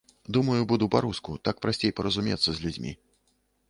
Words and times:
Думаю, 0.37 0.61
буду 0.71 0.85
па-руску, 0.95 1.37
так 1.51 1.63
прасцей 1.67 1.95
паразумецца 2.01 2.45
з 2.51 2.59
людзьмі. 2.67 3.01